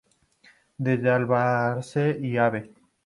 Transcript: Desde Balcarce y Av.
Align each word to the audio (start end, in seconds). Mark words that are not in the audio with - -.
Desde 0.79 1.11
Balcarce 1.25 2.17
y 2.19 2.35
Av. 2.35 2.55